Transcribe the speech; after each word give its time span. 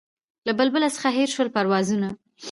له 0.45 0.51
بلبله 0.57 0.87
څخه 0.95 1.09
هېر 1.17 1.29
سول 1.35 1.47
پروازونه 1.55 2.09